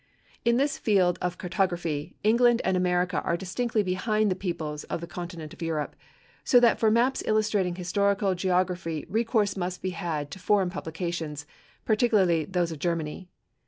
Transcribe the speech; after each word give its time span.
In 0.43 0.57
this 0.57 0.79
field 0.79 1.19
of 1.21 1.37
cartography, 1.37 2.15
England 2.23 2.59
and 2.65 2.75
America 2.75 3.21
are 3.21 3.37
distinctly 3.37 3.83
behind 3.83 4.31
the 4.31 4.35
peoples 4.35 4.83
of 4.85 4.99
the 4.99 5.05
continent 5.05 5.53
of 5.53 5.61
Europe, 5.61 5.95
so 6.43 6.59
that 6.59 6.79
for 6.79 6.89
maps 6.89 7.21
illustrating 7.27 7.75
historical 7.75 8.33
geography 8.33 9.05
recourse 9.09 9.55
must 9.55 9.83
be 9.83 9.91
had 9.91 10.31
to 10.31 10.39
foreign 10.39 10.71
productions, 10.71 11.45
particularly 11.85 12.45
those 12.45 12.71
of 12.71 12.79
Germany. 12.79 13.29